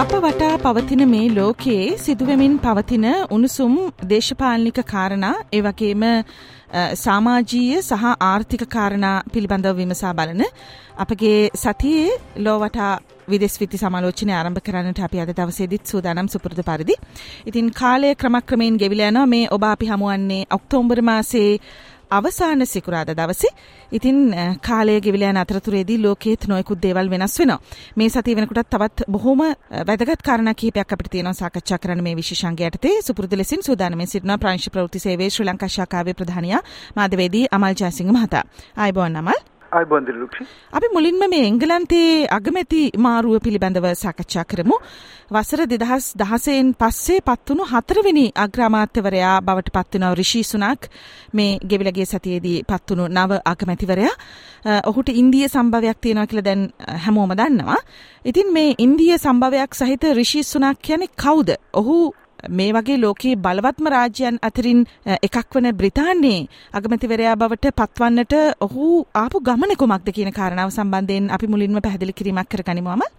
අප 0.00 0.12
වටා 0.16 0.58
පවතින 0.58 1.02
මේ 1.08 1.26
ලෝකයේ 1.30 1.96
සිදුවමින් 1.98 2.52
පවතින 2.58 3.04
උණුසුම් 3.30 3.74
දේශපාලනික 4.10 4.78
කාරණා 4.84 5.32
ඒවගේම 5.52 6.04
සාමාජීය 6.96 7.80
සහ 7.80 8.06
ආර්ථික 8.22 8.64
කාරණා 8.68 9.16
පිළිබඳව 9.32 9.76
විමසා 9.76 10.14
බලන 10.14 10.42
අපගේ 10.96 11.50
සතියේ 11.54 12.16
ලෝවටා 12.38 12.92
විදෙස් 13.28 13.60
විති 13.60 13.82
සමාලෝචනය 13.82 14.32
ආරම්භ 14.32 14.62
කරන්නට 14.62 15.00
අපි 15.00 15.20
අද 15.20 15.34
දවසේදිත් 15.34 15.84
සූදානම් 15.86 16.28
සුපුරුදු 16.28 16.62
පරිදි. 16.62 16.96
ඉතින් 17.46 17.70
කාලය 17.72 18.14
ක්‍රමක්‍රමයෙන් 18.14 18.80
ගෙවිල 18.82 19.02
යනවා 19.02 19.26
මේ 19.26 19.50
ඔබ 19.50 19.64
අපි 19.66 19.86
හමුවන්නේ 19.86 20.42
ඔක්තෝම්බර් 20.50 21.02
මාසේ 21.02 21.50
අවසාන 22.10 22.66
සිකුරාද 22.66 23.12
දවසේ 23.12 23.50
ඉතින් 23.92 24.18
කාලය 24.60 25.00
ගෙවිල 25.00 25.22
යන 25.22 25.36
අතරතුරේදී 25.36 25.98
ලෝකේත් 25.98 26.46
නොයෙකුත් 26.48 26.82
දේවල් 26.82 27.10
වෙනස් 27.10 27.38
වෙනවා. 27.38 27.60
මේ 27.96 28.08
සතිය 28.08 28.36
වෙනකොටත් 28.36 28.70
තවත් 28.70 29.06
බොහොම 29.08 29.42
වැදගත් 29.86 30.22
කාරණා 30.22 30.54
කිහිපයක් 30.54 30.92
අපිට 30.92 31.10
තියෙනවා 31.10 31.34
සාකච්ඡා 31.34 31.78
කරන්න 31.78 32.02
මේ 32.02 32.16
විශේෂාංගය 32.16 32.66
යටතේ 32.66 32.96
සුපුරුදු 33.02 33.36
ලෙසින් 33.36 33.62
සූදානම්ව 33.62 34.06
සිටිනවා 34.06 34.38
ප්‍රංශ 34.38 34.70
ප්‍රවෘත්ති 34.70 34.98
සේවයේ 35.00 35.30
ශ්‍රී 35.30 35.48
ලංකා 35.48 35.68
ශාඛාවේ 35.68 36.14
ප්‍රධානියා 36.14 36.66
මාධ්‍යවේදී 36.96 37.46
අමල් 37.50 37.74
ජයසිංහ 37.74 38.12
මහතා. 38.12 38.44
ආයුබෝවන් 38.76 39.16
අමල්. 39.16 39.40
අයිබන්දිර 39.72 40.14
ලුක්ෂි 40.14 40.44
අපි 40.72 40.88
මුලින්ම 40.92 41.22
මේ 41.26 41.46
එංගලන්තයේ 41.46 42.28
අගමැති 42.28 42.82
මාරුව 42.98 43.34
පිළිබඳව 43.40 43.86
සාකච්ඡා 43.94 44.44
කරමු. 44.44 44.76
වසර 45.30 45.60
දෙදහස් 45.64 46.06
දහසයෙන් 46.16 46.70
පස්සේ 46.74 47.20
පත්වුණු 47.20 47.64
හතරවෙනි 47.64 48.24
අග්‍රාමාත්‍යවරයා 48.36 49.34
බවට 49.40 49.74
පත්වනව 49.76 50.14
රිෂී 50.14 50.44
සුනක් 50.44 50.88
මේ 51.34 51.58
ගෙවිලගේ 51.64 52.06
සතියේදී 52.06 52.64
පත්වුණු 52.64 53.04
නව 53.08 53.40
අගමැතිවරයා. 53.44 54.14
ඔහුට 54.84 55.08
ඉන්දිය 55.12 55.46
සම්භවයක් 55.48 56.00
තියෙනවා 56.00 56.26
කියලා 56.26 56.44
දැන් 56.44 56.64
හැමෝම 57.04 57.32
දන්නවා. 57.32 57.80
ඉතින් 58.24 58.52
මේ 58.52 58.74
ඉන්දිය 58.78 59.14
සම්භවයක් 59.18 59.72
සහිත 59.74 60.02
රිෂී 60.14 60.44
සුනක් 60.44 60.82
කියන්නේ 60.82 61.14
කවුද? 61.16 61.48
ඔහු 61.74 61.96
මේ 62.48 62.72
වගේ 62.72 62.98
ලෝකයේ 63.00 63.36
බලවත්ම 63.36 63.90
රාජ්‍යයන් 63.94 64.40
අතරින් 64.42 64.82
එකක් 65.28 65.54
වන 65.54 65.70
බ්‍රිතාන්‍යයේ 65.76 66.48
අගමැතිවරයා 66.74 67.36
බවට 67.36 67.76
පත්වන්නට 67.76 68.34
ඔහු 68.60 68.90
ආපු 69.14 69.40
ගමන 69.42 69.76
කුමක්ද 69.76 70.12
කියන 70.12 70.32
කාරණාව 70.32 70.70
සම්බන්ධයෙන් 70.70 71.30
අපි 71.30 71.46
මුලින්ම 71.46 71.80
පැහැදිලි 71.80 72.12
කිරීමක් 72.12 72.48
කරගනිමු 72.48 72.90
අමල්. 72.90 73.10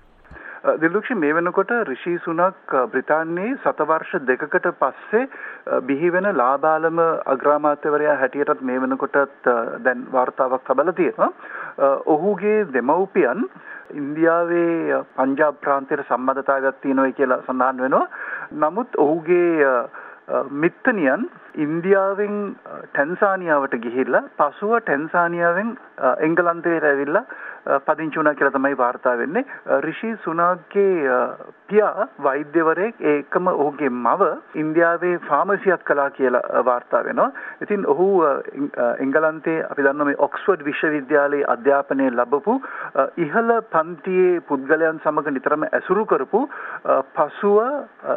දිල්ලුක්ෂි 0.82 1.16
මේ 1.16 1.34
වෙනකොට 1.34 1.72
රිෂී 1.88 2.20
සුනක් 2.26 2.74
බ්‍රිතාන්‍යයේ 2.92 3.58
සතවර්ෂ 3.64 4.26
දෙකකට 4.28 4.68
පස්සේ 4.82 5.82
බිහි 5.82 6.12
වෙන 6.14 6.28
ලාබාලම 6.34 7.02
අග්‍රාමාත්‍යවරයා 7.34 8.18
හැටියටත් 8.20 8.62
මේ 8.62 8.82
වෙනකොටත් 8.82 9.50
දැන් 9.86 10.06
වාර්තාවක් 10.12 10.70
ලබලා 10.70 10.94
තියෙනවා. 10.94 11.32
ඔහුගේ 12.06 12.58
දෙමව්පියන් 12.74 13.50
ඉන්දියාවේ 13.94 15.02
පංජාබ් 15.16 15.60
ප්‍රාන්තයට 15.62 16.06
සම්බන්ධතාවයක් 16.06 16.82
තියෙනවා 16.82 17.12
කියලා 17.12 17.42
සඳහන් 17.42 17.82
වෙනවා. 17.82 18.08
නමුත් 18.56 18.96
ඔහුගේ 18.98 19.74
මිත්තනියන් 20.28 21.30
ඉන්දියාවෙන් 21.58 22.36
ටැන්සානියාවට 22.88 23.76
ගිහිල්ලා 23.78 24.24
පසුව 24.40 24.76
ටැන්සානියාවෙන් 24.80 25.72
එංගලන්තයට 26.20 26.84
ඇවිල්ලා 26.84 27.26
පදිංචි 27.80 28.18
වුණා 28.18 28.34
කියලා 28.34 28.52
තමයි 28.52 28.78
වාර්තා 28.78 29.18
වෙන්නේ. 29.18 29.46
රිෂි 29.80 30.12
සුනාක්ගේ 30.24 31.10
පියා 31.68 32.08
වෛද්‍යවරයෙක් 32.20 33.02
ඒකම 33.04 33.48
ඔහුගේ 33.50 33.90
මව 33.92 34.30
ඉන්දියාවේ 34.56 35.18
ෆාමසියක් 35.22 35.84
කළා 35.84 36.10
කියලා 36.12 36.64
වාර්තා 36.66 37.04
වෙනවා. 37.04 37.32
ඉතින් 37.62 37.86
ඔහු 37.86 38.08
එංගලන්තයේ 39.00 39.66
අපි 39.66 39.84
දන්නවා 39.84 40.06
මේ 40.06 40.20
ඔක්ස්ෆර්ඩ් 40.20 40.66
විශ්වවිද්‍යාලයේ 40.66 41.46
අධ්‍යාපනය 41.48 42.10
ලැබපු 42.12 42.58
ඉහළ 43.18 43.54
පන්තියේ 43.70 44.42
පුද්ගලයන් 44.44 45.04
සමග 45.04 45.28
නිතරම 45.32 45.68
ඇසුරු 45.72 46.06
කරපු 46.06 46.44
පසුව 47.14 47.60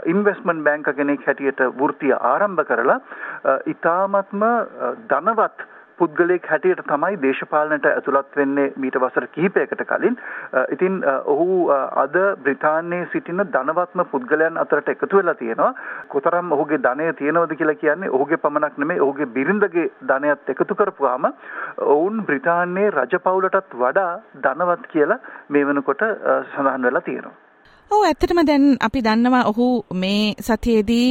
ඉන්වෙස්ට්මන්ට් 0.07 0.65
බැංක 0.65 0.95
කෙනෙක් 0.95 1.27
හැටියට 1.27 1.67
වෘත්තිය 1.95 2.19
ආරම්භ 2.25 2.67
කරලා 2.67 2.99
ඉතාමත්ම 3.67 4.45
ධනවත් 5.09 5.71
පුද්ගලයෙක් 5.99 6.47
හැටියට 6.51 6.81
තමයි 6.85 7.19
දේශපාලනට 7.23 7.85
ඇතුළත් 7.87 8.37
වෙන්නේ 8.37 8.73
මීට 8.77 8.97
වසර 8.97 9.27
කිහිපයකට 9.29 9.85
කලින්. 9.87 10.17
ඉතින් 10.69 10.97
ඔහු 11.27 11.69
අද 11.97 12.17
බ්‍රිතාන්‍යයේ 12.43 13.07
සිටින 13.13 13.45
ධනවත්ම 13.49 14.03
පුද්ගලයන් 14.07 14.59
අතරට 14.59 14.89
එකතු 14.89 15.21
වෙලා 15.21 15.35
තියෙනවා. 15.35 15.71
කොතරම් 16.09 16.53
ඔහුගේ 16.53 16.81
ධනය 16.81 17.13
තියෙනවද 17.15 17.55
කියලා 17.55 17.77
කියන්නේ 17.77 18.11
ඔහුගේ 18.11 18.37
පමණක් 18.39 18.79
නෙමෙයි 18.79 19.01
ඔහුගේ 19.01 19.31
බිරිඳගේ 19.39 19.87
ධනයත් 20.05 20.53
එකතු 20.57 20.75
කරපුවාම 20.75 21.31
ඔවුන් 21.89 22.27
බ්‍රිතාන්‍යයේ 22.27 22.91
රජපෞලටත් 22.93 23.79
වඩා 23.79 24.13
ධනවත් 24.41 24.93
කියලා 24.93 25.23
මේ 25.49 25.67
වෙනකොට 25.67 26.07
සඳහන් 26.51 26.83
වෙලා 26.83 27.01
තියෙනවා. 27.03 27.44
ඔව් 27.91 28.05
ඇත්තටම 28.05 28.41
දැන් 28.49 28.65
අපි 28.81 29.01
දන්නවා 29.01 29.43
ඔහු 29.51 29.67
මේ 29.95 30.23
සතියේදී 30.41 31.09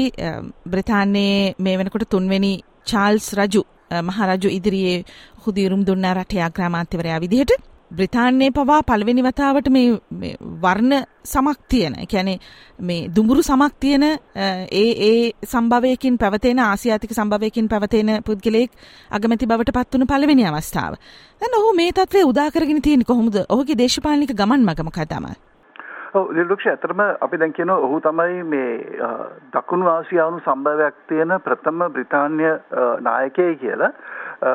බ්‍රිතාන්‍යයේ 0.68 1.54
මේ 1.60 1.76
වෙනකොට 1.78 2.06
තුන්වෙනි 2.10 2.54
චාල්ස් 2.86 3.28
රජු 3.34 3.62
මහරජු 4.02 4.50
ඉදිරියේ 4.50 4.98
හුදිරුම් 5.44 5.86
දුන්න 5.86 6.10
රටේ 6.12 6.42
අග්‍රාමාත්‍යවරයා 6.42 7.20
විදිහට 7.20 7.54
බ්‍රිතාන්‍යයේ 7.92 8.52
පවා 8.52 8.82
පළවෙනි 8.82 9.24
වතාවට 9.24 9.70
මේ 9.70 10.34
වර්ණ 10.64 10.94
සමක් 11.26 11.60
තියෙන. 11.70 11.96
ඒ 11.96 12.06
කියන්නේ 12.06 12.38
මේ 12.80 13.08
දුඹුරු 13.16 13.44
සමක් 13.44 13.74
තියෙන 13.80 14.04
ඒ 14.04 14.90
ඒ 15.10 15.32
සම්භවයකින් 15.46 16.18
පැවතෙන 16.18 16.60
ආසියාතික 16.62 17.12
සම්භවයකින් 17.12 17.70
පැවතෙන 17.70 18.12
පුද්ගලයෙක් 18.26 18.72
අගමැති 19.12 19.48
බවට 19.48 19.78
පත් 19.78 19.94
වුණු 19.94 20.06
පළවෙනි 20.06 20.46
අවස්ථාව. 20.46 20.94
දැන් 21.42 21.58
ඔහු 21.60 21.74
මේ 21.76 21.92
තත්ත්වය 21.94 22.24
උදා 22.26 22.52
කරගෙන 22.52 22.82
තියෙන්නේ 22.82 23.06
කොහොමද? 23.06 23.36
ඔහුගේ 23.50 23.78
දේශපාලනික 23.78 24.34
ගමන් 24.34 24.62
මග 24.64 24.80
මොකක්ද 24.84 25.10
තමයි? 25.10 25.36
ඔව් 25.36 25.53
නිර්ලක්ෂ 26.14 26.68
ඇතරම 26.68 27.02
අපි 27.22 27.38
දැන් 27.38 27.54
කියනවා 27.54 27.78
ඔහු 27.80 28.00
තමයි 28.00 28.44
මේ 28.46 28.74
දකුණු 29.54 29.90
ආසියානු 29.90 30.42
සම්භවයක් 30.42 31.00
තියෙන 31.08 31.34
ප්‍රථම 31.40 31.82
බ්‍රිතාන්‍ය 31.90 32.52
නායකයෙක් 33.02 33.60
කියලා. 33.60 33.92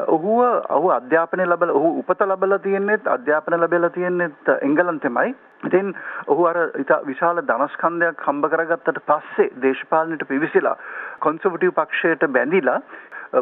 ඔහුව 0.09 0.41
ඔහු 0.71 0.89
අධ්‍යාපනය 0.91 1.47
ලැබලා 1.47 1.75
ඔහු 1.75 1.91
උපත 2.01 2.23
ලැබලා 2.23 2.59
තියෙන්නේත් 2.59 3.09
අධ්‍යාපන 3.09 3.61
ලැබලා 3.61 3.91
තියෙන්නේත් 3.91 4.53
එංගලන්තෙමයි. 4.61 5.35
ඉතින් 5.65 5.95
ඔහු 6.27 6.47
අර 6.47 6.59
ඉතා 6.79 7.01
විශාල 7.07 7.43
ධනස්කන්ධයක් 7.43 8.25
හම්බ 8.27 8.51
කරගත්තට 8.55 9.03
පස්සේ 9.07 9.51
දේශපාලනයට 9.63 10.29
පිවිසිලා 10.29 10.77
කොන්සර්වටිව් 11.21 11.75
පක්ෂයට 11.75 12.29
බැඳිලා 12.29 12.81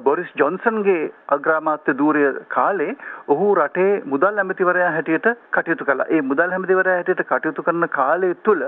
බොරිස් 0.03 0.31
ජොන්සන්ගේ 0.37 1.11
අග්‍රාමාත්‍ය 1.29 1.95
ධූරය 1.95 2.25
කාලේ 2.49 2.97
ඔහු 3.29 3.55
රටේ 3.57 4.03
මුදල් 4.07 4.39
ඇමතිවරයා 4.39 4.93
හැටියට 4.93 5.29
කටයුතු 5.53 5.85
කළා. 5.85 6.09
ඒ 6.09 6.23
මුදල් 6.23 6.51
ඇමතිවරයා 6.51 6.97
හැටියට 6.97 7.27
කටයුතු 7.27 7.63
කරන 7.63 7.89
කාලය 7.91 8.35
තුල 8.43 8.65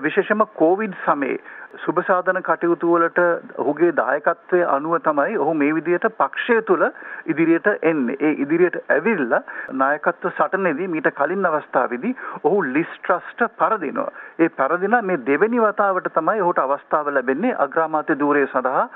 විශේෂයෙන්ම 0.00 0.46
කොවිඩ් 0.56 0.94
සමයේ 1.04 1.38
සුබ 1.76 1.98
සාධන 2.02 2.42
කටයුතු 2.42 2.92
වලට 2.92 3.20
ඔහුගේ 3.58 3.90
දායකත්වයේ 3.92 4.68
අනුව 4.68 4.96
තමයි 5.00 5.38
ඔහු 5.38 5.54
මේ 5.54 5.72
විදිහට 5.72 6.06
පක්ෂය 6.16 6.62
තුල 6.62 6.86
ඉදිරියට 7.26 7.68
එන්නේ. 7.82 8.16
ඒ 8.20 8.32
ඉදිරියට 8.36 8.78
ඇවිල්ලා 8.88 9.42
නායකත්ව 9.74 10.30
සටනේදී 10.32 10.88
මීට 10.88 11.10
කලින් 11.12 11.46
අවස්ථාවේදී 11.46 12.14
ඔහු 12.44 12.62
ලිස් 12.68 12.94
ට්‍රස්ට් 12.98 13.44
පරදිනවා. 13.56 14.10
ඒ 14.38 14.48
පරදින 14.50 14.98
මේ 15.02 15.22
දෙවෙනි 15.26 15.60
වතාවට 15.60 16.10
තමයි 16.14 16.40
ඔහුට 16.40 16.58
අවස්ථාව 16.58 17.10
ලැබෙන්නේ 17.10 17.54
අග්‍රාමාත්‍ය 17.58 18.18
ධූරය 18.18 18.46
සඳහා 18.48 18.86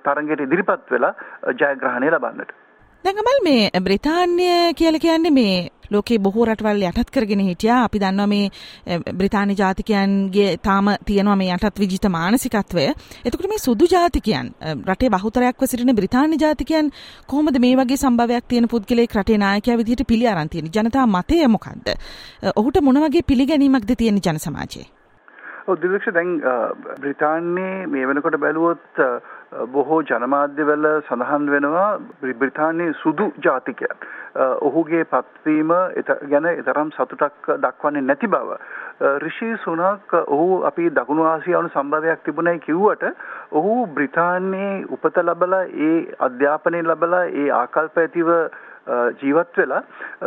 තරඟයට 0.00 0.40
ඉදිරිපත් 0.40 0.90
වෙලා 0.90 1.14
ජයග්‍රහණය 1.60 2.10
ලබන්නට. 2.10 2.52
දැඟමල් 3.04 3.42
මේ 3.44 3.80
බ්‍රිතාන්‍ය 3.80 4.46
කියල 4.78 4.96
කියන්නේ 5.02 5.30
මේ 5.30 5.58
ලෝකේ 5.90 6.18
බොහෝ 6.24 6.46
රටවල් 6.46 6.82
යටත් 6.88 7.12
කරගෙන 7.14 7.42
හිටියා. 7.46 7.84
අපි 7.84 8.00
දන්නවා 8.02 8.26
මේ 8.32 9.14
බ්‍රිතාන්‍ය 9.20 9.54
ජාතිකයන්ගේ 9.60 10.48
තාම 10.66 10.90
තියෙනවා 11.06 11.36
මේ 11.36 11.54
යටත් 11.54 11.80
විජිත 11.82 12.08
මානසිකත්වය. 12.16 12.86
එතකොට 13.24 13.48
මේ 13.52 13.64
සුදු 13.66 13.88
ජාතිකයන් 13.94 14.50
රටේ 14.90 15.12
බහුතරයක්ව 15.14 15.64
සිටින 15.66 15.94
බ්‍රිතාන්‍ය 16.00 16.42
ජාතිකයන් 16.44 16.92
කොහොමද 17.30 17.62
මේ 17.66 17.78
වගේ 17.80 18.02
සම්භවයක් 18.02 18.50
තියෙන 18.50 18.68
පුද්ගලයෙක් 18.74 19.16
රටේ 19.20 19.38
නායකයා 19.38 19.80
විදිහට 19.80 20.06
පිළි 20.12 20.28
අරන් 20.28 20.52
තියෙන්නේ? 20.52 20.74
ජනතා 20.76 21.06
මතය 21.06 21.40
මොකද්ද? 21.48 21.96
ඔහුට 22.56 22.82
මොන 22.82 23.02
වගේ 23.06 23.26
පිළිගැනීමක්ද 23.32 23.96
තියෙන 23.96 24.22
ජන 24.26 24.44
සමාජයේ 24.46 24.88
ඔව් 25.68 25.76
දිලක්ෂ 25.80 26.12
දැන් 26.16 26.30
බ්‍රිතාන්‍යයේ 27.00 27.86
මේ 27.94 28.06
වෙනකොට 28.10 28.36
බැලුවොත් 28.44 29.00
බොහෝ 29.68 30.02
ජනමාධ්‍යවල 30.02 30.86
සඳහන් 31.00 31.50
වෙනවා 31.50 31.98
බ්‍රිතාන්‍යයේ 32.34 32.92
සුදු 33.02 33.28
ජාතිකයන්. 33.44 33.94
ඔහුගේ 34.60 35.04
පත්වීම 35.06 35.72
ගැන 36.26 36.48
එතරම් 36.48 36.90
සතුටක් 36.92 37.48
දක්වන්නේ 37.58 38.02
නැති 38.02 38.28
බව. 38.28 38.58
රිෂී 39.18 39.56
සුනක් 39.64 40.14
ඔහු 40.28 40.62
අපි 40.64 40.90
දකුණු 40.90 41.26
ආසියානු 41.26 41.70
සම්භවයක් 41.70 42.24
තිබුණයි 42.24 42.60
කිව්වට 42.60 43.04
ඔහු 43.52 43.74
බ්‍රිතාන්‍යයේ 43.88 44.84
උපත 44.90 45.20
ලබලා 45.22 45.64
ඒ 45.82 45.98
අධ්‍යාපනය 46.20 46.82
ලබලා 46.82 47.24
ඒ 47.34 47.50
ආකල්ප 47.54 47.98
ඇතිව 47.98 48.32
ජීවත් 49.22 49.58
වෙලා 49.58 49.82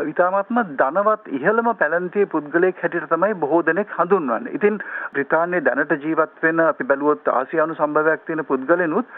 ඉතාමත්ම 0.06 0.60
ධනවත් 0.82 1.32
ඉහළම 1.38 1.70
පැලැන්තියේ 1.80 2.30
පුද්ගලයෙක් 2.34 2.82
හැටියට 2.84 3.10
තමයි 3.14 3.38
බොහෝ 3.44 3.62
දෙනෙක් 3.66 3.94
හඳුන්වන්නේ. 3.98 4.54
ඉතින් 4.54 4.80
බ්‍රිතාන්‍යයේ 5.14 5.66
දැනට 5.66 5.96
ජීවත් 6.04 6.44
වෙන 6.44 6.60
අපි 6.66 6.88
බැලුවොත් 6.92 7.32
ආසියානු 7.34 7.78
සම්භවයක් 7.80 8.28
තියෙන 8.28 8.46
පුද්ගලෙනුත් 8.46 9.16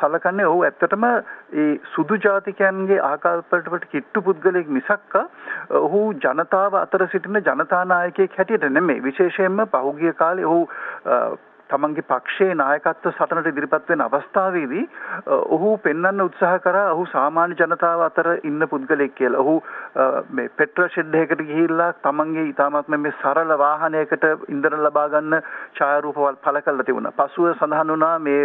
සලකන්නේ 0.00 0.46
ඔහු 0.46 0.64
ඇත්තටම 0.64 1.06
ඒ 1.06 1.68
සුදු 1.94 2.18
ජාතිකයන්ගේ 2.26 3.00
ආකල්පවලට 3.02 3.88
කිට්ටු 3.94 4.24
පුද්ගලයෙක් 4.28 4.74
මිසක්ක 4.78 5.16
ඔහු 5.82 6.02
ජනතාව 6.26 6.80
අතර 6.82 7.08
සිටින 7.14 7.42
ජනතා 7.42 7.84
නායකයෙක් 7.84 8.36
හැටියට 8.38 8.68
නෙමෙයි. 8.70 9.02
විශේෂයෙන්ම 9.02 9.64
පහුගිය 9.72 10.12
කාලේ 10.14 10.46
ඔහු 10.46 10.60
තමන්ගේ 11.72 12.06
පක්ෂයේ 12.08 12.58
නායකත්ව 12.60 13.10
සටනට 13.12 13.50
ඉදිරිපත් 13.52 13.92
වෙන 13.92 14.04
අවස්ථාවේදී 14.06 14.84
ඔහු 15.56 15.70
පෙන්වන්න 15.84 16.24
උත්සාහ 16.26 16.54
කරා 16.66 16.86
ඔහු 16.94 17.06
සාමාන්‍ය 17.12 17.58
ජනතාව 17.60 18.04
අතර 18.08 18.28
ඉන්න 18.42 18.68
පුද්ගලෙක් 18.72 19.14
කියලා. 19.14 19.40
ඔහු 19.42 19.54
මේ 20.30 20.48
පෙට්‍රල් 20.58 20.88
ෂෙඩ් 20.88 21.16
එකකට 21.22 21.44
ගිහිල්ලා 21.50 21.90
තමන්ගේ 22.06 22.46
ඊටාත්ම 22.46 22.96
මේ 22.96 23.14
සරල 23.14 23.54
වාහනයකට 23.64 24.26
ඉන්ධන 24.48 24.78
ලබා 24.86 25.08
ගන්න 25.14 25.48
ඡායාරූප 25.78 26.20
පළ 26.44 26.60
කරලා 26.60 26.88
තිබුණා. 26.88 27.16
පසුව 27.20 27.48
සඳහන් 27.52 27.92
වුණා 27.94 28.18
මේ 28.20 28.42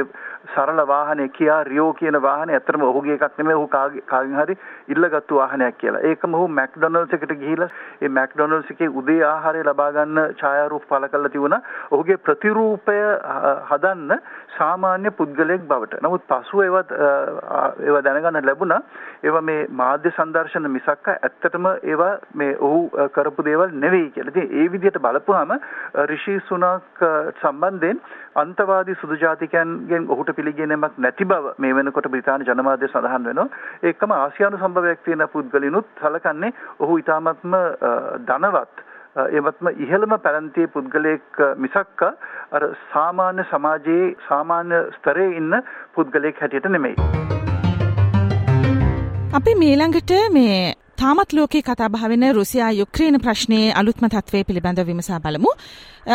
සරල 0.53 0.81
වාහනේ 0.87 1.29
කියා 1.37 1.61
රියෝ 1.63 1.91
කියන 1.93 2.21
වාහනේ 2.21 2.57
ඇත්තටම 2.57 2.87
ඔහුගේ 2.89 3.17
එකක් 3.19 3.37
නෙමෙයි 3.41 3.59
ඔහු 3.59 3.67
කාගෙන් 3.73 4.39
හරි 4.41 4.57
ඉල්ලගත්තු 4.89 5.41
වාහනයක් 5.41 5.77
කියලා. 5.77 6.03
ඒකම 6.03 6.39
ඔහු 6.39 6.47
මැක්ඩොනල්ඩ්ස් 6.59 7.17
එකට 7.19 7.35
ගිහිල්ලා 7.43 7.69
ඒ 8.01 8.13
මැක්ඩොනල්ඩ්ස් 8.19 8.73
එකේ 8.75 8.91
උදේ 9.01 9.19
ආහාරය 9.31 9.63
ලබා 9.69 9.91
ගන්න 9.97 10.35
ඡායාරූප 10.41 10.87
පළ 10.89 11.09
කරලා 11.13 11.33
තිබුණා. 11.35 11.61
ඔහුගේ 11.91 12.17
ප්‍රතිරූපය 12.19 12.97
හදන්න 13.69 14.13
සාමාන්‍ය 14.57 15.11
පුද්ගලයෙක් 15.11 15.67
බවට. 15.67 16.01
නමුත් 16.01 16.23
පසුව 16.27 16.63
ඒවත් 16.63 16.91
ඒවා 16.91 18.03
දැනගන්න 18.03 18.45
ලැබුණා. 18.45 18.81
ඒවා 19.23 19.41
මේ 19.41 19.67
මාධ්‍ය 19.73 20.11
සංදර්ශන 20.11 20.69
මිසක්ක 20.69 21.09
ඇත්තටම 21.13 21.67
ඒවා 21.83 22.13
මේ 22.33 22.55
ඔහු 22.59 23.07
කරපු 23.09 23.45
දේවල් 23.45 23.75
නෙවෙයි 23.75 24.11
කියලා. 24.11 24.33
ඉතින් 24.35 24.53
ඒ 24.53 24.71
විදිහට 24.71 25.01
බලපුවාම 25.01 25.53
රිෂි 26.13 26.39
සුනක් 26.47 27.03
සම්බන්ධයෙන් 27.41 28.01
අන්තවාදී 28.35 28.97
සුදු 29.01 29.15
ජාතිකයන්ගෙන් 29.17 30.09
ඔහුට 30.09 30.33
පිළිගැනීමක් 30.35 30.99
නැති 30.99 31.25
බව 31.25 31.55
මේ 31.57 31.75
වෙනකොට 31.75 32.09
බ්‍රිතාන්‍ය 32.09 32.45
ජනමාධ්‍ය 32.45 32.89
සඳහන් 32.89 33.29
වෙනවා. 33.29 33.47
ඒකම 33.83 34.11
ආසියානු 34.13 34.59
සම්භවයක් 34.59 35.05
තියෙන 35.05 35.27
පුද්ගලිනුත් 35.29 35.87
සලකන්නේ 36.01 36.53
ඔහු 36.79 36.99
ඊටාත්ම 36.99 37.57
ධනවත් 38.27 38.87
එවත්ම 39.17 39.67
ඉහළම 39.85 40.15
පැලන්තියේ 40.25 40.71
පුද්ගලයෙක් 40.73 41.39
මිසක්ක 41.65 42.03
අර 42.57 42.63
සාමාන්‍ය 42.93 43.45
සමාජයේ 43.51 44.09
සාමාන්‍ය 44.27 44.81
ස්තරයේ 44.97 45.37
ඉන්න 45.41 45.61
පුද්ගලයෙක් 45.95 46.41
හැටියට 46.41 46.69
නෙමෙයි. 46.75 46.95
අපි 49.37 49.55
මීළඟට 49.63 50.13
මේ 50.35 50.59
තාමත් 50.97 51.33
ලෝකේ 51.33 51.61
කතා 51.63 51.89
භාවෙන 51.89 52.25
රුසියා 52.31 52.71
යුක්්‍රේණ 52.73 53.19
ප්‍රශ්නයේ 53.19 53.73
අලුත්ම 53.73 54.05
තත්වය 54.07 54.43
පිළිබඳ 54.43 54.79
විමසා 54.83 55.19
බලමු. 55.19 55.51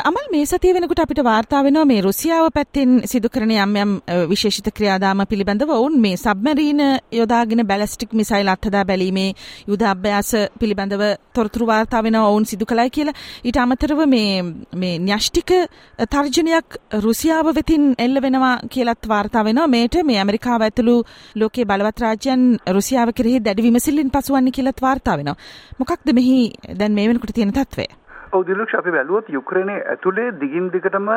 අමල් 0.01 0.27
මේ 0.33 0.45
සතිය 0.45 0.73
වෙනකොට 0.73 1.01
අපිට 1.01 1.19
වාර්තා 1.21 1.59
වෙනවා 1.63 1.85
මේ 1.85 2.01
රුසියාව 2.01 2.47
පැත්තෙන් 2.51 2.93
සිදු 3.05 3.29
කරන 3.29 3.51
යම් 3.55 3.75
යම් 3.77 3.91
විශේෂිත 4.31 4.69
ක්‍රියාදාම 4.71 5.21
පිළිබඳව 5.27 5.71
ඔවුන් 5.71 6.01
මේ 6.01 6.17
සබ්මරීන 6.17 6.81
යොදාගෙන 7.13 7.63
බැලස්ටික් 7.63 8.13
මිසයිල් 8.13 8.49
අත්හදා 8.49 8.85
බැලීමේ 8.85 9.35
යුද 9.69 9.83
අභ්‍යාස 9.85 10.31
පිළිබඳව 10.59 11.03
තොරතුරු 11.35 11.67
වාර්තා 11.67 12.03
වෙනවා 12.03 12.31
ඔවුන් 12.31 12.45
සිදු 12.45 12.65
කළයි 12.65 12.91
කියලා. 12.91 13.15
ඊට 13.45 13.59
අමතරව 13.59 14.01
මේ 14.07 14.43
මේ 14.75 14.99
න්‍යෂ්ටික 15.01 15.53
තර්ජනයක් 16.09 16.81
රුසියාව 16.99 17.53
වෙතින් 17.55 17.85
එල්ල 17.99 18.17
වෙනවා 18.19 18.55
කියලත් 18.69 19.09
වාර්තා 19.09 19.45
වෙනවා. 19.45 19.69
මේට 19.69 20.01
මේ 20.03 20.19
ඇමරිකාව 20.19 20.63
ඇතුළු 20.63 20.97
ලෝකයේ 21.37 21.67
බලවත් 21.67 21.99
රාජ්‍යයන් 22.01 22.43
රුසියාව 22.69 23.13
කෙරෙහි 23.13 23.41
දැඩි 23.41 23.69
විමසිල්ලෙන් 23.69 24.11
පසුවන්නේ 24.11 24.57
කියලත් 24.73 24.81
වාර්තා 24.81 25.17
වෙනවා. 25.17 25.37
මොකක්ද 25.79 26.15
මෙහි 26.15 26.53
දැන් 26.79 26.95
මේ 26.95 27.09
වෙනකොට 27.09 27.35
තියෙන 27.35 27.53
තත්ත්වය? 27.53 27.87
ඔව් 28.31 28.45
දිලක්ෂ 28.45 28.75
අපි 28.75 28.91
බැලුවොත් 28.91 29.29
යුක්‍රේනයේ 29.29 29.83
ඇතුලේ 29.85 30.31
දිගින් 30.35 30.71
දිගටම 30.71 31.09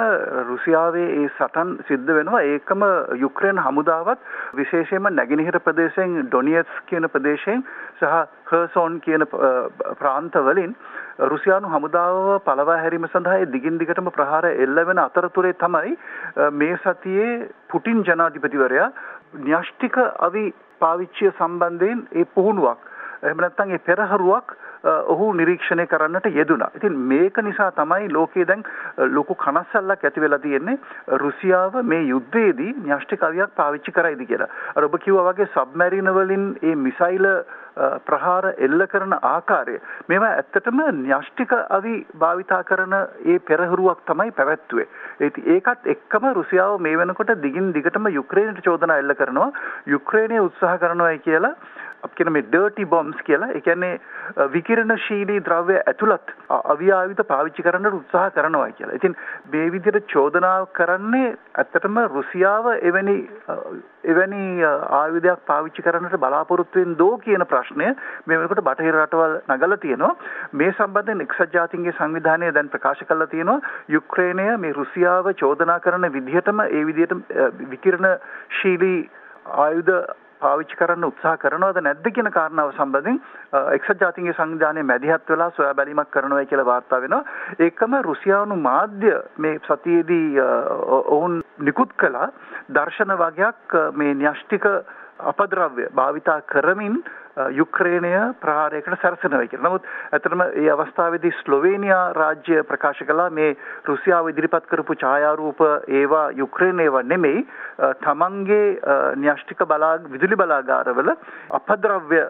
රුසියාවේ 0.48 1.06
ඒ 1.14 1.30
සටන් 1.30 1.70
සිද්ධ 1.88 2.10
වෙනවා 2.10 2.42
ඒකම 2.46 2.84
යුක්‍රේන 3.18 3.60
හමුදාවත් 3.60 4.26
විශේෂයෙන්ම 4.54 5.08
නැගෙනහිර 5.12 5.60
ප්‍රදේශයෙන් 5.62 6.18
ඩොනියට්ස් 6.26 6.82
කියන 6.88 7.08
ප්‍රදේශයෙන් 7.08 7.64
සහ 8.00 8.18
හර්සෝන් 8.50 9.00
කියන 9.00 9.24
ප්‍රාන්තවලින් 10.02 10.76
රුසියානු 11.26 11.72
හමුදාව 11.72 12.20
පළවා 12.44 12.78
හැරීම 12.80 13.08
සඳහා 13.08 13.48
දිගින් 13.50 13.80
දිගටම 13.80 14.12
ප්‍රහාර 14.12 14.50
එල්ල 14.50 14.84
වෙන 14.84 15.00
අතරතුරේ 15.00 15.56
තමයි 15.56 15.96
මේ 16.54 16.82
සතියේ 16.84 17.32
පුටින් 17.70 18.04
ජනාධිපතිවරයා 18.04 18.92
න්‍යෂ්ටික 19.42 19.98
අවි 20.22 20.46
පාවිච්චිය 20.80 21.32
සම්බන්ධයෙන් 21.32 22.04
ඒ 22.14 22.26
පුහුණුවක් 22.34 22.80
එහෙම 23.26 23.42
නැත්නම් 23.42 23.72
ඒ 23.72 23.82
පෙරහරුවක් 23.82 24.56
ඔහු 24.86 25.34
නිරීක්ෂණය 25.34 25.86
කරන්නට 25.88 26.28
යෙදුණා. 26.32 26.70
ඉතින් 26.76 26.98
මේක 27.12 27.38
නිසා 27.40 27.72
තමයි 27.72 28.10
ලෝකයේ 28.10 28.48
දැන් 28.48 28.64
ලොකු 29.10 29.36
කනස්සල්ලක් 29.36 30.04
ඇති 30.04 30.22
වෙලා 30.22 30.40
තියෙන්නේ 30.40 30.78
රුසියාව 31.18 31.80
මේ 31.84 32.02
යුද්ධයේදී 32.06 32.72
න්‍යෂ්ටික 32.86 33.24
අවියක් 33.24 33.56
පාවිච්චි 33.56 33.92
කරයිද 33.92 34.26
කියලා. 34.28 34.50
අර 34.76 34.84
ඔබ 34.84 34.98
කිව්වා 35.00 35.28
වගේ 35.30 35.52
සබ්මැරින 35.54 36.12
වලින් 36.12 36.46
මේ 36.62 36.76
මිසයිල 36.78 37.28
ප්‍රහාර 38.06 38.54
එල්ල 38.60 38.86
කරන 38.88 39.16
ආකාරය 39.22 39.78
මේවා 40.10 40.32
ඇත්තටම 40.34 40.82
න්‍යෂ්ටික 41.00 41.56
අවි 41.70 41.96
භාවිතා 42.18 42.62
කරන 42.64 42.96
ඒ 43.26 43.40
පෙරහුරුවක් 43.42 44.04
තමයි 44.06 44.32
පැවැත්වුවේ. 44.32 44.88
ඒකත් 45.48 45.88
එක්කම 45.88 46.30
රුසියාව 46.34 46.78
මේ 46.80 46.98
වෙනකොට 46.98 47.34
දිගින් 47.42 47.74
දිගටම 47.74 48.12
යුක්‍රේනයට 48.12 48.64
චෝදනා 48.64 48.98
එල්ල 48.98 49.16
කරනවා. 49.16 49.52
යුක්‍රේනය 49.88 50.40
උත්සාහ 50.40 50.78
කරනවායි 50.78 51.20
කියලා 51.20 51.56
අපි 52.04 52.16
කියන 52.16 52.32
මේ 52.32 52.46
ඩර්ටි 52.46 52.86
බොම්ස් 52.86 53.18
කියලා. 53.24 53.52
ඒ 53.52 53.62
කියන්නේ 53.62 53.94
විකිරණශීලී 54.54 55.42
ද්‍රව්‍ය 55.42 55.78
ඇතුළත් 55.84 56.34
අවියාවිත 56.66 57.22
පාවිච්චි 57.28 57.66
කරන්න 57.68 57.98
උත්සාහ 58.00 58.28
කරනවා 58.32 58.70
කියලා. 58.72 58.96
ඉතින් 58.96 59.18
මේ 59.48 59.72
විදිහට 59.72 60.14
චෝදනා 60.14 60.58
කරන්නේ 60.74 61.30
ඇත්තටම 61.56 62.00
රුසියාව 62.10 62.72
එවැනි 62.82 63.18
එවැනි 64.06 64.44
ආයුධයක් 64.94 65.46
පාවිච්චි 65.46 65.82
කරන්නට 65.82 66.18
බලාපොරොත්තු 66.18 66.80
වෙන 66.80 66.98
දෝ 66.98 67.14
කියන 67.20 67.46
ප්‍රශ්නය 67.66 67.92
මේ 68.26 68.38
වෙනකොට 68.38 68.64
බටහිර 68.64 68.96
රටවල් 68.96 69.38
නගලා 69.50 69.78
තියෙනවා. 69.78 70.16
මේ 70.54 70.72
සම්බන්ධයෙන් 70.72 71.22
එක්සත් 71.22 71.54
ජාතීන්ගේ 71.54 71.94
සංවිධානය 71.94 72.52
දැන් 72.52 72.70
ප්‍රකාශ 72.70 73.04
කරලා 73.04 73.28
තියෙනවා 73.28 73.60
යුක්‍රේනය 73.90 74.50
මේ 74.58 74.74
රුසියාව 74.74 75.32
චෝදනා 75.36 75.80
කරන 75.80 76.12
විදිහටම 76.12 76.62
ඒ 76.68 76.84
විදිහට 76.84 77.16
විකිරණශීලී 77.70 79.00
ආයුධ 79.58 79.98
පාවිච්චි 80.42 80.78
කරන්න 80.78 81.08
උත්සාහ 81.08 81.36
කරනවද 81.38 81.82
නැද්ද 81.82 82.08
කියන 82.10 82.30
කාරණාව 82.32 82.74
සම්බන්ධයෙන් 82.74 83.20
එක්සත් 83.76 84.02
ජාතීන්ගේ 84.02 84.36
සංවිධානයේ 84.36 84.84
මැදිහත් 84.84 85.30
වෙලා 85.30 85.52
සොයා 85.52 85.74
බැලීමක් 85.74 86.12
කරනවා 86.12 86.46
කියලා 86.46 86.66
වාර්තා 86.66 87.02
වෙනවා. 87.02 87.24
ඒකම 87.60 87.96
රුසියානු 88.02 88.60
මාධ්‍ය 88.60 89.16
මේ 89.38 89.56
සතියේදී 89.62 90.28
ඔවුන් 91.10 91.42
නිකුත් 91.60 91.98
කළා 91.98 92.30
දර්ශන 92.70 93.16
වගයක් 93.16 93.80
මේ 93.94 94.14
න්‍යෂ්ටික 94.16 94.70
අපද්‍රව්‍ය 95.20 95.88
භාවිතා 95.94 96.42
කරමින් 96.44 97.04
යුක්‍රේනය 97.52 98.12
ප්‍රහාරයකට 98.40 99.02
සැරසෙනවා 99.02 99.48
කියලා. 99.48 99.70
නමුත් 99.70 99.84
ඇත්තටම 100.12 100.38
මේ 100.38 100.70
අවස්ථාවේදී 100.72 101.34
ස්ලොවේනියා 101.40 102.14
රාජ්‍ය 102.14 102.64
ප්‍රකාශ 102.64 103.04
කළා 103.04 103.30
මේ 103.32 103.58
රුසියාව 103.86 104.30
ඉදිරිපත් 104.30 104.68
කරපු 104.68 104.96
ඡායාරූප 104.96 105.60
ඒවා 105.90 106.32
යුක්‍රේන 106.34 106.80
ඒවා 106.80 107.04
නෙමෙයි 107.04 107.46
තමන්ගේ 108.02 108.80
න්‍යෂ්ටික 109.18 109.66
බලා 109.66 109.94
විදුලි 110.08 110.36
බලාගාරවල 110.36 111.12
අපද්‍රව්‍ය 111.52 112.24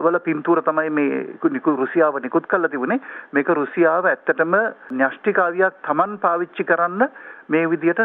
වල 0.00 0.18
පින්තූර 0.20 0.62
තමයි 0.62 0.90
මේ 0.90 1.38
රුසියාව 1.78 2.22
නිකුත් 2.22 2.46
කරලා 2.46 2.68
තිබුණේ. 2.68 3.00
මේක 3.32 3.48
රුසියාව 3.50 4.06
ඇත්තටම 4.06 4.54
න්‍යෂ්ටික 4.92 5.38
ආවියක් 5.38 5.82
තමන් 5.82 6.18
පාවිච්චි 6.18 6.64
කරන්න 6.64 7.10
මේ 7.48 7.66
විදිහට 7.70 8.00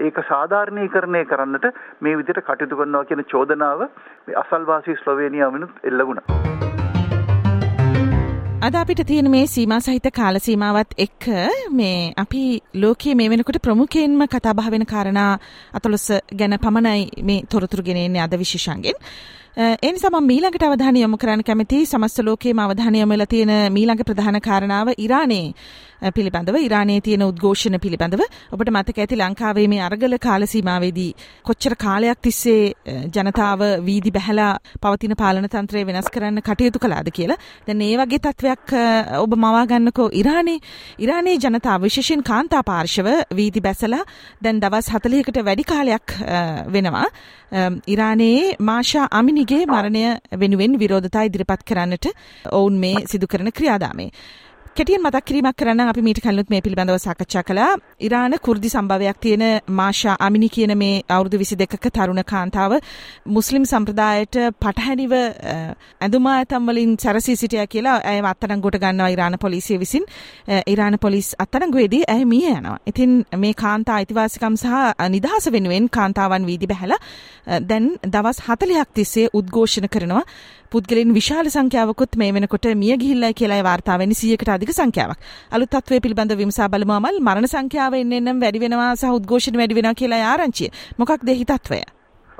ඒක 0.00 0.16
සාධාරණීකරණය 0.28 1.24
කරන්නට 1.24 1.66
මේ 2.00 2.16
විදිහට 2.20 2.42
කටයුතු 2.46 2.78
කරනවා 2.80 3.04
කියන 3.04 3.24
චෝදනාව 3.32 3.84
අසල්වාසී 4.42 4.96
ස්ලොවේනියාවෙනුත් 5.02 5.84
එල්ල 5.84 6.06
වුණා. 6.06 6.26
අද 8.60 8.74
අපිට 8.74 9.02
තියෙන 9.06 9.30
මේ 9.30 9.46
සීමා 9.46 9.80
සහිත 9.80 10.06
කාල 10.12 10.38
සීමාවත් 10.38 10.96
එක්ක 10.98 11.26
මේ 11.72 11.98
අපි 12.16 12.44
ලෝකයේ 12.76 13.14
මේ 13.14 13.30
වෙනකොට 13.30 13.62
ප්‍රමුඛයෙන්ම 13.62 14.24
කතා 14.28 14.54
බහ 14.54 14.70
වෙන 14.70 14.86
කාරණා 14.86 15.32
අතලොස්ස 15.74 16.08
ගැන 16.40 16.56
පමණයි 16.64 17.22
මේ 17.22 17.44
තොරතුරු 17.48 17.82
ගෙනෙන්නේ 17.82 18.24
අද 18.24 18.34
විශේෂංගෙන්. 18.38 18.98
ඒ 19.56 19.92
නිසා 19.92 20.10
මම 20.10 20.26
මීළඟට 20.26 20.64
අවධානය 20.64 21.00
යොමු 21.00 21.16
කරන්න 21.16 21.44
කැමති 21.44 21.78
සමස්ත 21.84 22.20
ලෝකයේම 22.22 22.58
අවධානය 22.58 23.00
යොමු 23.00 23.12
වෙලා 23.12 23.26
තියෙන 23.26 23.54
මීළඟ 23.72 24.04
ප්‍රධාන 24.04 24.40
කාරණාව 24.40 24.92
ඉරානයේ 24.98 25.54
පිළිබඳව 26.16 26.56
ඉරානයේ 26.58 27.00
තියෙන 27.00 27.24
උද්ඝෝෂණ 27.26 27.78
පිළිබඳව 27.84 28.22
ඔබට 28.54 28.70
මතක 28.70 29.02
ඇති 29.04 29.18
ලංකාවේ 29.20 29.66
මේ 29.68 29.82
අරගල 29.86 30.16
කාල 30.18 30.46
සීමාවේදී 30.52 31.10
කොච්චර 31.48 31.76
කාලයක් 31.84 32.22
තිස්සේ 32.22 32.72
ජනතාව 33.16 33.64
වීදි 33.88 34.10
බැහැලා 34.10 34.52
පවතින 34.82 35.16
පාලන 35.22 35.48
තන්ත්‍රය 35.48 35.84
වෙනස් 35.86 36.10
කරන්න 36.14 36.42
කටයුතු 36.48 36.78
කළාද 36.78 37.10
කියලා. 37.12 37.38
දැන් 37.66 37.82
ඒ 37.82 37.96
වගේ 38.00 38.22
තත්වයක් 38.26 38.74
ඔබ 39.24 39.36
මවා 39.36 39.66
ගන්නකෝ 39.66 40.08
ඉරානයේ 40.22 40.58
ඉරානයේ 40.98 41.36
ජනතාව 41.38 41.86
විශේෂයෙන් 41.88 42.24
කාන්තා 42.24 42.62
පාර්ශව 42.62 43.10
වීදි 43.36 43.60
බැසලා 43.60 44.02
දැන් 44.42 44.62
දවස් 44.64 44.90
40කට 44.96 45.44
වැඩි 45.44 45.68
කාලයක් 45.72 46.16
වෙනවා. 46.74 47.06
ඉරානයේ 47.86 48.56
මාෂා 48.60 49.08
අමිනිගේ 49.12 49.64
මරණය 49.66 50.04
වෙනුවෙන් 50.40 50.78
විරෝධතා 50.78 51.24
ඉදිරිපත් 51.24 51.64
කරන්නට 51.64 52.06
ඔවුන් 52.52 52.78
මේ 52.78 53.06
සිදු 53.06 53.26
කරන 53.26 53.52
ක්‍රියාදාමේ. 53.52 54.10
කෙටියෙන් 54.76 55.02
මතක් 55.02 55.24
කිරීමක් 55.24 55.56
කරන්න 55.58 55.80
අපි 55.82 56.02
මීට 56.02 56.20
කලිනුත් 56.22 56.50
මේ 56.52 56.60
පිළිබඳව 56.64 56.98
සාකච්ඡා 56.98 57.42
කළා. 57.42 57.70
ඉරාන 58.00 58.34
කුර්දි 58.38 58.68
සම්භවයක් 58.68 59.18
තියෙන 59.20 59.42
මාෂා 59.70 60.14
අමිනි 60.20 60.48
කියන 60.48 60.72
මේ 60.78 61.02
අවුරුදු 61.08 61.40
22ක 61.40 61.90
තරුණ 61.90 62.22
කාන්තාව 62.24 62.72
මුස්ලිම් 63.36 63.64
සම්ප්‍රදායට 63.64 64.36
පටහැනිව 64.62 65.14
ඇඳුම 65.14 66.28
ඇතම් 66.34 66.70
වලින් 66.70 66.92
සැරසී 67.04 67.36
සිටියා 67.36 67.66
කියලා 67.66 67.96
ඇයව 68.12 68.28
අත්අඩංගුවට 68.32 68.78
ගන්නවා 68.84 69.10
ඉරාන 69.16 69.38
පොලිසිය 69.44 69.80
විසින්. 69.82 70.06
ඉරාන 70.66 70.98
පොලිස් 71.00 71.34
අත්අඩංගුවේදී 71.38 72.02
ඇය 72.14 72.24
මිය 72.24 72.46
යනවා. 72.52 72.78
ඉතින් 72.86 73.12
මේ 73.36 73.52
කාන්තා 73.64 73.96
අයිතිවාසිකම් 73.96 74.56
සහ 74.56 75.10
නිදහස 75.16 75.52
වෙනුවෙන් 75.52 75.90
කාන්තාවන් 75.90 76.46
වීදි 76.46 76.70
බැහැලා 76.72 77.60
දැන් 77.68 77.90
දවස් 78.06 78.40
40ක් 78.48 78.88
තිස්සේ 78.94 79.28
උද්ඝෝෂණ 79.34 79.92
කරනවා. 79.94 80.24
පුද්ගලින් 80.72 81.14
විශාල 81.18 81.46
සංඛ්‍යාවකුත් 81.54 82.16
මේ 82.22 82.32
වෙනකොට 82.36 82.66
මිය 82.82 82.94
ගිහිල්ලා 83.02 83.32
කියලා 83.40 83.62
වාර්තා 83.68 83.98
වෙන්නේ 84.02 84.18
100කට 84.20 84.52
අධික 84.56 84.74
සංඛ්‍යාවක්. 84.78 85.18
අලුත් 85.54 85.70
තත්ත්වයේ 85.70 86.04
පිළිබඳව 86.04 86.42
විමසා 86.42 86.68
බලමු 86.68 86.98
අමල් 86.98 87.22
මරණ 87.26 87.52
සංඛ්‍යාව 87.54 88.00
එන්න 88.00 88.18
එන්නම් 88.18 88.42
වැඩි 88.42 88.62
වෙනවා 88.64 88.90
සහ 88.96 89.16
උද්ඝෝෂණ 89.18 89.58
වැඩි 89.60 89.78
වෙනවා 89.78 89.98
කියලා 90.02 90.26
ආරංචිය. 90.32 90.70
මොකක්ද 90.98 91.32
එහි 91.34 91.44
තත්ත්වය? 91.44 91.80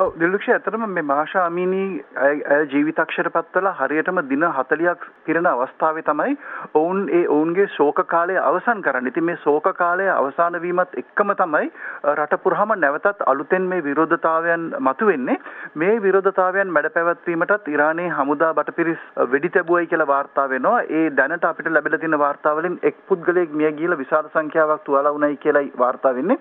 ඔව් 0.01 0.13
දිලුක්ෂ 0.21 0.47
ඇත්තටම 0.49 0.85
මේ 0.89 1.03
මාෂා 1.03 1.41
අමීනී 1.47 1.89
ඇය 2.27 2.61
ජීවිතක්ෂර 2.73 3.29
පත්වලා 3.33 3.73
හරියටම 3.81 4.21
දින 4.29 4.45
40ක් 4.49 5.09
පිරෙන 5.27 5.49
අවස්ථාවේ 5.51 6.05
තමයි 6.07 6.37
ඔවුන් 6.75 7.03
ඒ 7.11 7.21
ඔවුන්ගේ 7.35 7.67
ශෝක 7.75 8.01
කාලය 8.13 8.39
අවසන් 8.41 8.81
කරන්නේ. 8.87 9.13
ඉතින් 9.13 9.27
මේ 9.27 9.41
ශෝක 9.43 9.69
කාලය 9.81 10.07
අවසන් 10.11 10.57
වීමත් 10.63 10.97
එක්කම 11.03 11.33
තමයි 11.35 11.69
රට 12.15 12.39
පුරාම 12.45 12.73
නැවතත් 12.77 13.27
අලුතෙන් 13.27 13.67
මේ 13.73 13.85
විරෝධතාවයන් 13.89 14.65
මතුවෙන්නේ. 14.81 15.37
මේ 15.75 15.99
විරෝධතාවයන් 16.03 16.73
මැඩ 16.77 16.89
පැවැත්වීමටත් 16.97 17.69
ඉරානයේ 17.69 18.09
හමුදා 18.13 18.51
බටපිරිස් 18.55 19.05
වෙඩි 19.35 19.53
තැබුවයි 19.59 19.91
කියලා 19.93 20.09
වාර්තා 20.09 20.49
වෙනවා. 20.49 20.81
ඒ 20.91 21.05
දැනට 21.13 21.45
අපිට 21.45 21.71
ලැබිලා 21.71 22.01
තියෙන 22.01 22.19
වාර්තා 22.19 22.55
වලින් 22.57 22.81
එක් 22.85 23.05
පුද්ගලයෙක් 23.07 23.53
මිය 23.55 23.73
ගිහලා 23.75 24.01
විශාල 24.05 24.33
සංඛ්‍යාවක් 24.33 24.89
තුවාලා 24.89 25.15
වුණයි 25.15 25.41
කියලායි 25.45 25.71
වාර්තා 25.85 26.15
වෙන්නේ. 26.15 26.41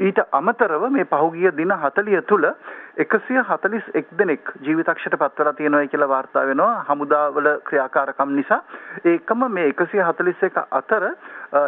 ඊට 0.00 0.20
අමතරව 0.32 0.90
මේ 0.90 1.08
පහුගිය 1.14 1.56
දින 1.62 1.78
40 1.78 2.26
තුල 2.28 2.50
එකසිය 2.98 3.38
හතලිස් 3.40 3.84
එක් 3.94 4.08
දෙනෙක් 4.18 4.50
ජීවිතක්ෂයට 4.60 5.16
පත්වලා 5.16 5.52
තියෙනවා 5.52 5.86
කියලා 5.86 6.08
වාර්තා 6.08 6.46
වෙනවා. 6.46 6.84
හමුදාවල 6.84 7.48
ක්‍රියාකාරකම් 7.64 8.32
නිසා. 8.32 8.62
ඒකම 9.06 9.44
මේ 9.50 9.68
එකසිය 9.68 10.02
හතලිස් 10.02 10.42
එක 10.42 10.58
අතර 10.72 11.06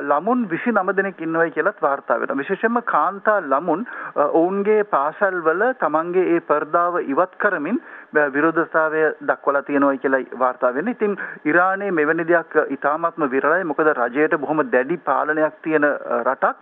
ළමුන් 0.02 0.42
විසි 0.46 0.72
නම 0.72 0.90
දෙනෙක් 0.92 1.20
ඉන්නවයි 1.20 1.50
කියලත් 1.50 1.78
වාර්තා 1.80 2.18
වෙන 2.18 2.36
විශේෂෙන්ම 2.36 2.80
කාන්තා 2.84 3.38
ළමුන් 3.42 3.86
ඔවුන්ගේ 4.16 4.82
පාසල්වල 4.86 5.62
තමන්ගේ 5.76 6.26
ඒ 6.28 6.40
පර්දාව 6.42 6.98
ඉවත් 7.04 7.38
කරමින් 7.38 7.80
විරෝධතාවය 8.14 9.02
දක්වලා 9.22 9.62
තියෙනවා 9.62 9.96
කියලා 9.96 10.38
වාර්තා 10.38 10.74
වෙන්නේ. 10.74 10.94
ඉතින් 10.96 11.16
ඉරානයේ 11.44 11.90
මෙවැනි 11.90 12.24
දෙයක් 12.24 12.56
ඉතාමත්ම 12.76 13.26
විරලයි. 13.34 13.64
මොකද 13.64 13.92
රජයට 14.00 14.36
බොහොම 14.40 14.62
දැඩි 14.72 14.96
පාලනයක් 15.10 15.60
තියෙන 15.62 15.86
රටක්. 16.22 16.56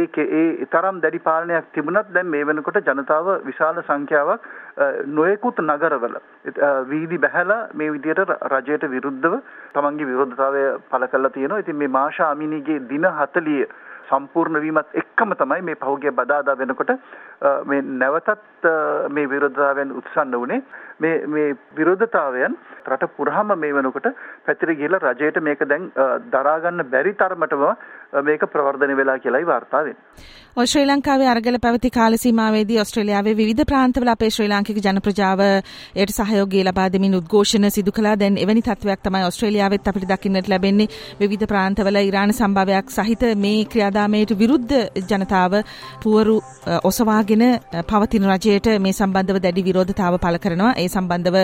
ඒකේ 0.00 0.26
ඒ 0.40 0.66
තරම් 0.66 1.00
දැඩි 1.04 1.24
පාලනයක් 1.28 1.72
තිබුණත් 1.74 2.12
දැන් 2.14 2.30
මේ 2.34 2.44
වෙනකොට 2.46 2.80
ජනතාව 2.82 3.30
විශාල 3.46 3.82
සංඛ්‍යාවක් 3.82 4.48
නොයෙකුත් 5.18 5.58
නගරවල 5.60 6.18
වීදි 6.90 7.18
බැහැලා 7.18 7.62
මේ 7.74 7.92
විදියට 7.96 8.34
රජයට 8.54 8.90
විරුද්ධව 8.90 9.40
තමන්ගේ 9.74 10.10
විරෝධතාවය 10.10 10.62
පළ 10.90 11.06
කරලා 11.06 11.30
තියෙනවා. 11.30 11.62
ඉතින් 11.64 11.76
මේ 11.76 11.94
මාෂා 11.98 12.30
අමිනීගේ 12.30 12.78
දින 12.92 13.10
40 13.12 13.66
සම්පූර්ණ 14.08 14.60
වීමත් 14.60 14.94
එක්කම 14.94 15.34
තමයි 15.34 15.62
මේ 15.62 15.76
පහුගිය 15.76 16.12
බදාදා 16.12 16.56
වෙනකොට 16.56 16.92
මේ 17.64 17.82
නැවතත් 17.94 18.68
මේ 19.10 19.26
විරෝධතාවයන් 19.26 19.92
උත්සන්න 19.92 20.34
වුණේ. 20.34 20.62
මේ 20.98 21.26
මේ 21.28 21.56
විරෝධතාවයන් 21.74 22.56
රට 22.86 23.10
පුරාම 23.16 23.52
මේ 23.56 23.72
වෙනකොට 23.72 24.08
පැතිර 24.44 24.74
ගිහලා 24.74 25.12
රජයට 25.12 25.40
මේක 25.42 25.64
දැන් 25.66 25.90
දරා 26.28 26.58
ගන්න 26.60 26.90
බැරි 26.90 27.14
තරමටම 27.14 27.64
මේක 28.22 28.46
ප්‍රවර්ධනය 28.46 28.96
වෙලා 28.96 29.18
කියලායි 29.18 29.46
වාර්තා 29.46 29.84
වෙන්නේ. 29.84 30.02
ඔය 30.56 30.66
ශ්‍රී 30.66 30.86
ලංකාවේ 30.86 31.26
අරගල 31.28 31.56
පැවති 31.62 31.90
කාල 31.90 32.14
සීමාවේදී 32.16 32.76
ඕස්ට්‍රේලියාවේ 32.78 33.32
විවිධ 33.36 33.64
ප්‍රාන්තවල 33.70 34.10
අපේ 34.10 34.28
ශ්‍රී 34.30 34.48
ලාංකික 34.48 34.76
ජන 34.78 35.00
ප්‍රජාව 35.02 35.40
එයට 35.42 36.12
සහයෝගය 36.16 36.60
ලබා 36.62 36.84
දෙමින් 36.94 37.16
උද්ඝෝෂණ 37.18 37.70
සිදු 37.76 37.92
කළා. 37.92 38.14
දැන් 38.16 38.38
එවැනි 38.38 38.62
තත්වයක් 38.62 39.02
තමයි 39.02 39.24
ඕස්ට්‍රේලියාවෙත් 39.28 39.88
අපිට 39.88 40.06
දකින්නට 40.08 40.48
ලැබෙන්නේ. 40.48 40.86
විවිධ 41.20 41.48
ප්‍රාන්තවල 41.52 41.98
ඉරාන 42.02 42.32
සම්භාවයක් 42.32 42.94
සහිත 42.98 43.24
මේ 43.36 43.64
ක්‍රියාදාමයට 43.72 44.34
විරුද්ධ 44.38 44.76
ජනතාව 45.10 45.58
පුවරු 46.04 46.36
ඔසවාගෙන 46.84 47.44
පවතින 47.90 48.30
රජයට 48.30 48.70
මේ 48.78 48.94
සම්බන්ධව 48.94 49.42
දැඩි 49.42 49.66
විරෝධතාව 49.70 50.20
පළ 50.20 50.38
කරනවා. 50.38 50.72
ඒ 50.76 50.88
සම්බන්ධව 50.88 51.36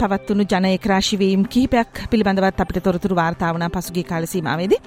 පවත්වුණු 0.00 0.44
ජන 0.46 0.68
ඒකරාශිවීම් 0.72 1.46
කිහිපයක් 1.46 2.02
පිළිබඳවත් 2.10 2.60
අපිට 2.60 2.82
තොරතුරු 2.82 3.14
වාර්තා 3.14 3.54
වුණා 3.54 3.70
පසුගිය 3.70 4.06
කාල 4.10 4.26
සීමාවේදී. 4.26 4.82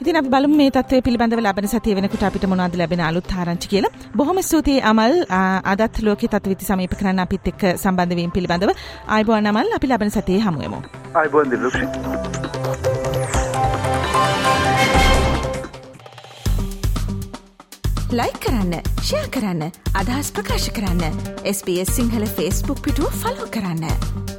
ඉතින් 0.00 0.22
අපි 0.22 0.28
බලමු 0.28 0.56
මේ 0.56 0.70
තත්ත්වය 0.76 0.98
පිළිබඳව 1.06 1.40
ලබන 1.42 1.68
සතිය 1.72 1.94
වෙනකොට 1.98 2.24
අපිට 2.28 2.44
මොනවද 2.52 2.74
ලැබෙන 2.80 3.02
අලුත් 3.08 3.30
ආරංචි 3.40 3.68
කියලා. 3.72 3.92
බොහොම 4.18 4.40
ස්තුතියි 4.48 4.82
අමල් 4.90 5.14
අදත් 5.72 6.00
ලෝකයේ 6.08 6.32
තත්ත්වවිති 6.34 6.68
සමීප 6.68 6.94
කරන්න 7.00 7.22
අපිත් 7.24 7.48
එක්ක 7.52 7.62
සම්බන්ධ 7.84 8.18
වීම 8.18 8.34
පිළිබඳව. 8.36 8.72
ආයිබෝන් 9.08 9.50
අමල් 9.52 9.76
අපි 9.78 9.92
ලබන 9.92 10.12
සතියේ 10.16 10.44
හමු 10.46 10.58
වෙමු. 10.64 10.80
ආයිබෝන් 11.14 11.50
දිලුක්ෂි. 11.50 11.86
ලයි 18.18 18.32
කරන්න 18.44 18.74
ෂයා 19.00 19.26
කරන්න 19.34 19.62
අදහස් 20.00 20.28
ප්‍රකාශ 20.36 20.70
කරන්න 20.76 21.22
SBS 21.56 21.96
සිංහල 21.96 22.26
ෆස්බුක් 22.36 22.82
පිටුව 22.86 23.22
ෆලෝ 23.22 23.48
කරන්න. 23.56 24.35